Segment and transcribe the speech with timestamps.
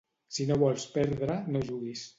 [0.37, 2.09] Si no vols perdre, no juguis.